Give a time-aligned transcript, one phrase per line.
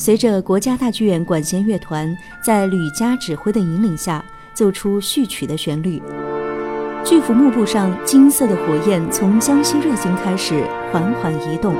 [0.00, 4.24] 随着国家大剧院管弦乐团在吕嘉指挥的引领下，
[4.54, 6.00] 奏出序曲的旋律。
[7.04, 11.74] 巨幅幕布上金色的火焰从江西瑞金开始缓缓移动，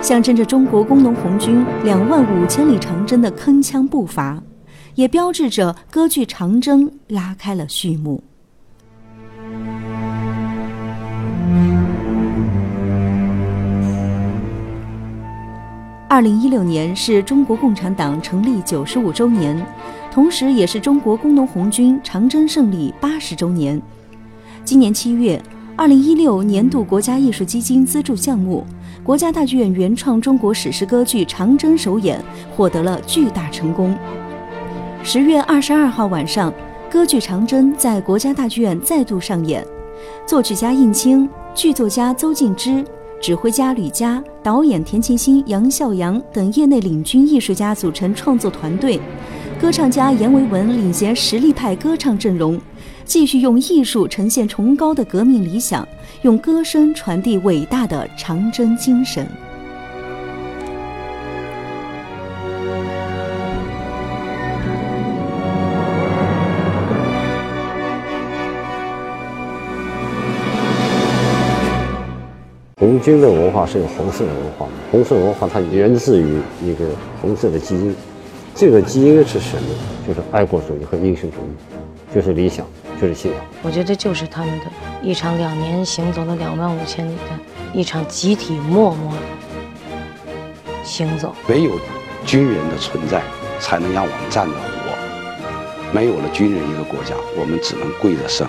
[0.00, 4.40] 象征着中国工农红军两万五千里长征的铿锵步伐，
[4.94, 8.22] 也标志着歌剧长征拉开了序幕。
[16.16, 19.54] 二零一六年是中国共产党成立九十五周年，
[20.10, 23.78] 同时也是中国工农红军长征胜利八十周年。
[24.64, 25.38] 今年七月，
[25.76, 28.64] 二零一六年度国家艺术基金资助项目——
[29.04, 32.18] 国家大剧院原创中国史诗歌剧《长征》首演
[32.56, 33.94] 获得了巨大成功。
[35.02, 36.50] 十月二十二号晚上，
[36.90, 39.62] 歌剧《长征》在国家大剧院再度上演，
[40.24, 42.82] 作曲家应钦，剧作家邹静之。
[43.20, 49.00] 指挥家吕嘉、导演田沁鑫、杨孝阳等业内领军艺术家组成创作团队，
[49.60, 52.60] 歌唱家阎维文领衔实力派歌唱阵容，
[53.04, 55.86] 继续用艺术呈现崇高的革命理想，
[56.22, 59.26] 用歌声传递伟大的长征精神。
[72.86, 76.84] 红军的文化是有红色的文化，红色文化它源自于一个
[77.20, 77.92] 红色的基因，
[78.54, 79.68] 这个基因是什么？
[80.06, 82.64] 就是爱国主义和英雄主义，就是理想，
[83.00, 83.40] 就是信仰。
[83.64, 84.66] 我觉得就是他们的
[85.02, 89.18] 一场两年行走了两万五千里的一场集体默默的
[90.84, 91.34] 行走。
[91.48, 91.72] 唯有
[92.24, 93.20] 军人的存在，
[93.58, 95.90] 才能让我们站得活。
[95.92, 98.46] 没有了军人，一个国家，我们只能跪着胜。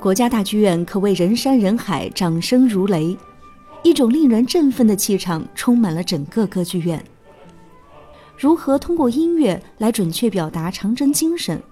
[0.00, 3.14] 国家大剧院可谓人山人海，掌声如雷，
[3.82, 7.04] 一种令人振奋的气场充满了整个歌剧院。
[8.34, 11.62] 如何通过音乐来准确表达长征精神，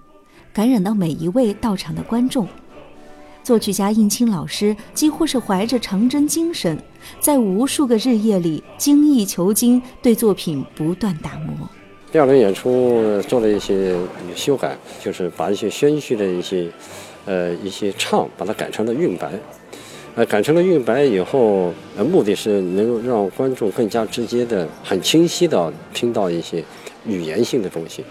[0.53, 2.47] 感染到每一位到场的观众？
[3.43, 6.77] 作曲家应钦老师几乎是怀着长征精神，
[7.19, 11.67] 在无数个日夜里精益求精，对作品不断打磨。
[12.11, 13.95] 第二轮演出做了一些
[14.35, 16.69] 修改，就是把一些宣叙的一些。
[17.29, 19.29] 呃，一些唱把它改成了韵白，
[20.15, 26.63] 呃，改成了韵白以后，呃，目的是能够让观众更加直接的、很清晰的听到一些
[27.05, 28.03] 语言性的东西。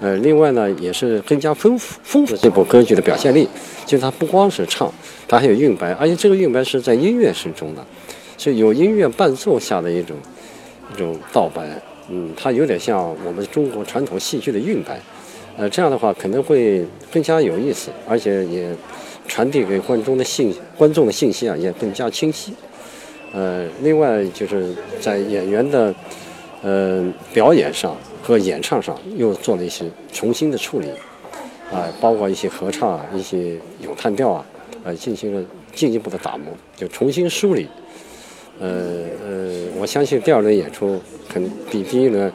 [0.00, 3.48] 呃，另外呢，也是更加丰富丰富这部歌剧的表现力。
[3.86, 4.92] 就它不光是唱，
[5.28, 7.86] 它还有韵白，而且这个韵白是在音乐声中的，
[8.36, 10.16] 是有音乐伴奏下的一种
[10.92, 11.80] 一种道白。
[12.10, 15.00] 嗯，它有点像我们中国传统戏剧的韵白。
[15.56, 18.74] 呃，这样的话可能会更加有意思，而且也
[19.28, 22.52] 传递给观众的信观众的信息啊，也更加清晰。
[23.32, 25.94] 呃，另外就是在演员的
[26.62, 30.88] 呃表演上和演唱上又做了一些重新的处理，
[31.72, 34.44] 啊，包括一些合唱啊、一些咏叹调啊，
[34.82, 37.68] 呃，进行了进一步的打磨，就重新梳理。
[38.60, 38.68] 呃
[39.24, 42.32] 呃，我相信第二轮演出肯比第一轮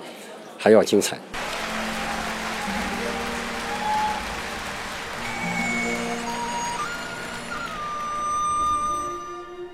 [0.58, 1.18] 还要精彩。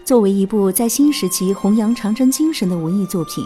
[0.06, 3.44] 作为一部在新时期弘扬长征精神的文艺作品，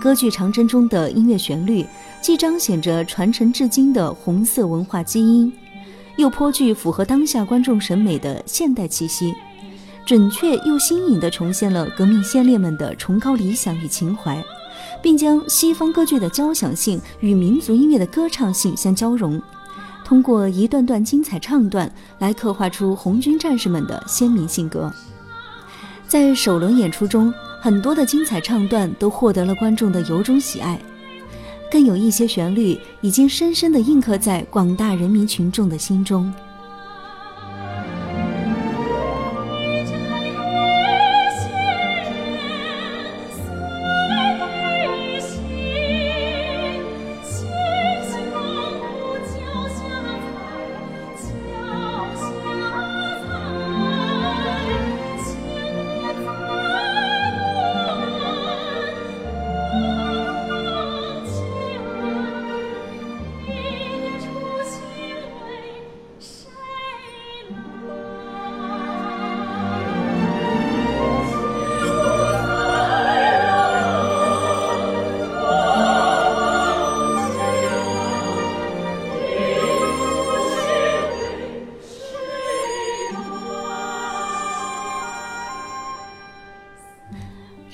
[0.00, 1.84] 歌剧《长征》中的音乐旋律
[2.22, 5.52] 既彰显着传承至今的红色文化基因，
[6.16, 9.34] 又颇具符合当下观众审美的现代气息，
[10.06, 14.40] 准确又新颖地重现了革命先烈们的崇高理想与情怀，
[15.02, 19.42] 并将西方歌剧的交响性与民族音乐的歌唱性相交融，
[20.04, 24.92] 通过一段段精彩唱段来刻画出红军战士们的鲜明性格。
[26.08, 30.80] 在首轮演出中，很多的精彩唱段都获得了观众的由衷喜爱，
[31.70, 36.32] 更有一些旋律已经深深地印刻在广大人民群众的心中。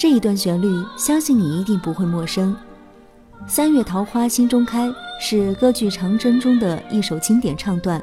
[0.04, 2.54] 这一段旋律，相信你一定不会陌生。
[3.46, 8.02] 三月桃花心中开是歌剧《长征》中的一首经典唱段，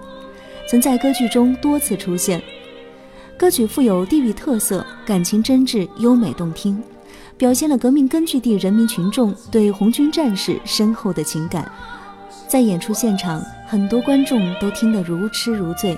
[0.68, 2.42] 曾在歌剧中多次出现。
[3.38, 6.82] 歌曲富有地域特色，感情真挚、优美动听，
[7.38, 11.72] 表现了革命根据地人民群众对红军战士深厚的情感。
[12.48, 15.96] 在演出现场，很多观众都听得如痴如醉，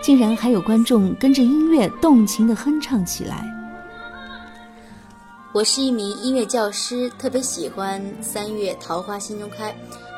[0.00, 3.52] 竟然还有观众跟着音乐动情地哼唱起来。
[5.54, 9.70] 我是一名音乐教师，特别喜欢《三月桃花心中开》。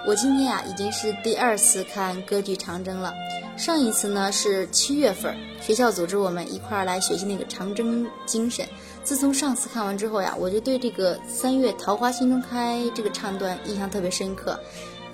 [0.06, 3.12] 我今天呀已经是第二次看歌剧《长征》了。
[3.56, 8.64] 上一次呢是七月份，学校组织我们一块儿来学习那个长征精神。
[9.02, 14.60] 自从上次看完之后呀，我就对这个《三月桃花心中开》这个唱段印象特别深刻。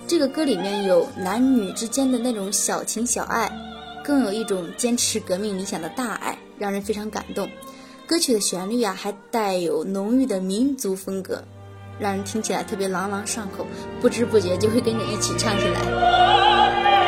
[0.07, 3.51] 这个歌里面有男女之间的那种小情小爱，
[4.05, 7.49] 更有一种坚持革命理想的大爱，让人非常感动。
[8.11, 11.45] 歌曲的旋律啊，还带有浓郁的民族风格，
[12.01, 13.65] 让人听起来特别朗朗上口，
[14.01, 17.00] 不知不觉就会跟着一起唱起来。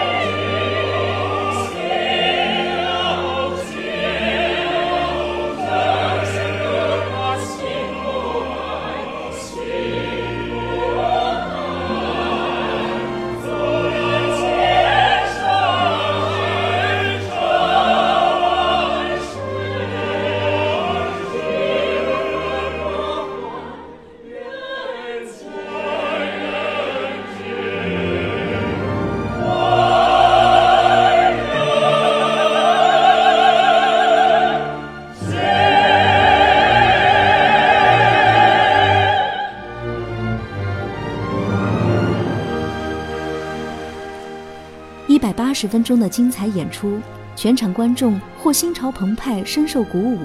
[45.53, 46.99] 十分钟的精彩演出，
[47.37, 50.19] 全场观众或心潮澎湃，深受鼓舞；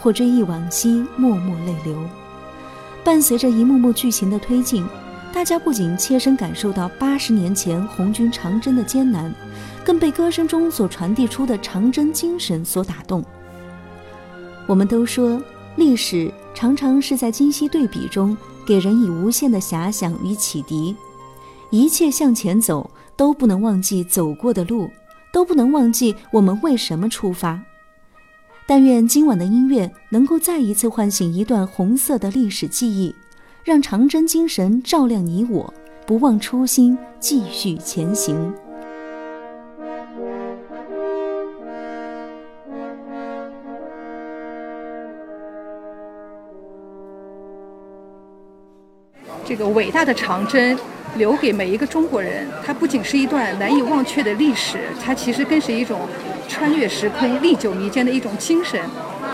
[0.00, 1.96] 或追忆往昔，默默泪流。
[3.02, 4.84] 伴随着一幕幕剧情的推进，
[5.32, 9.32] 大家不仅切身感受到八十年前红军长征的艰难，
[9.84, 13.24] 更被歌声中所传递出的长征精神所打动。
[14.66, 15.40] 我们都说，
[15.76, 18.36] 历史常常是在今昔对比中，
[18.66, 20.94] 给人以无限的遐想与启迪。
[21.70, 22.90] 一切向前走。
[23.16, 24.90] 都不能忘记走过的路，
[25.32, 27.60] 都不能忘记我们为什么出发。
[28.66, 33.14] 但愿今晚的音乐能够再一次唤醒一段红色的历史记忆，
[33.64, 35.74] 让长征精神照亮你我，
[36.06, 38.52] 不忘初心，继续前行。
[49.44, 50.78] 这个伟大的长征。
[51.16, 56.00] 留给每一个中国人，它不仅是一段难以忘却的历史，它其实更是一种
[56.48, 58.80] 穿越时空、历久弥坚的一种精神。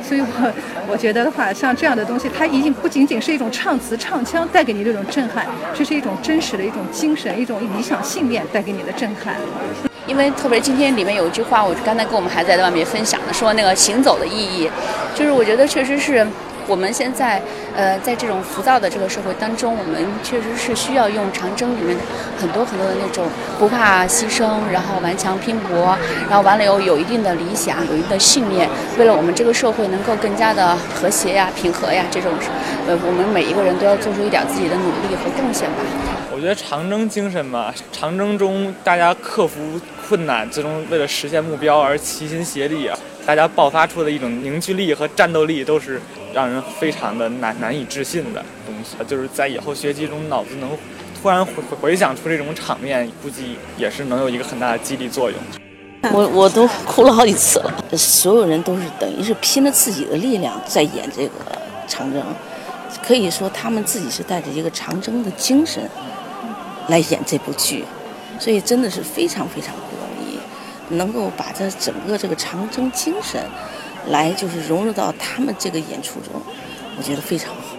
[0.02, 0.52] 所以，我
[0.88, 9.34] 我觉得的话，像这样的东西，它已经不仅仅是一种唱词、唱腔带给你这种震撼，这是一种真实的一种精神、一种理想信念带给你的震撼。
[10.06, 14.70] 因为特别今天里面有一句话，我刚才跟我们孩子在外面分享的，说那个行走的意义，
[15.14, 16.26] 就是我觉得确实是。
[16.68, 17.40] 我们现在，
[17.76, 21.96] 呃，在这种浮躁的这个社会当中，我们确实是需要用长征里面
[22.36, 23.24] 很多很多的那种
[23.58, 25.96] 不怕牺牲，然后顽强拼搏，
[26.28, 28.68] 然后完了以后有一定的理想，有一定的信念，
[28.98, 32.32] 为了我们这个社会能够更加的和谐呀、平和呀，这种，
[32.88, 35.76] 呃，我们每一个人都要做出一点自己的努力和贡献吧。
[36.34, 42.98] 我觉得长征精神嘛，长征中大家克服困难，最终为了实现目标而齐心协力啊。
[43.24, 46.00] 大家爆发出的一种凝聚力和战斗力，都是
[46.36, 48.94] 让人非常的难难以置信的东西。
[49.08, 50.68] 就是在以后学习中，脑子能
[51.22, 55.40] 突然回回想出这种场面，估计也是能有一个很大的激励作用。
[56.12, 57.84] 我我都哭了好几次了。
[57.96, 61.32] 所有人都是等于是拼了自己的力量在演这个
[61.88, 62.22] 长征，
[63.02, 65.88] 可以说他们自己是带着一个长征的精神
[66.88, 67.82] 来演这部剧，
[68.38, 70.38] 所以真的是非常非常不容易。
[70.94, 73.42] 能够把这整个这个长征精神，
[74.08, 76.40] 来，就是融入到他们这个演出中，
[76.96, 77.76] 我觉得非常好。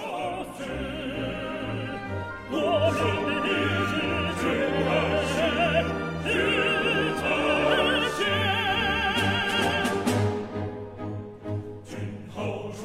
[11.85, 11.97] 军
[12.33, 12.41] 号
[12.75, 12.83] 吹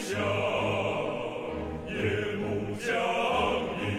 [0.00, 0.18] 响，
[1.88, 1.94] 夜
[2.36, 2.94] 幕降
[3.80, 3.94] 临。